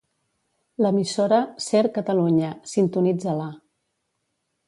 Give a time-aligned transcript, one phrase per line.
[0.83, 3.49] L'emissora "Ser Catalunya", sintonitza-la.